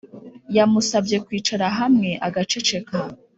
[0.55, 2.95] yamusabye kwicara hamwe agaceceka